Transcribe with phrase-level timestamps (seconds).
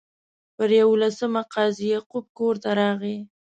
[0.55, 3.17] پر یوولسمه قاضي یعقوب کور ته راغی.